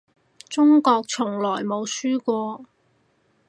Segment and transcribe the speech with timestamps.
[0.49, 2.65] 中國從來冇輸過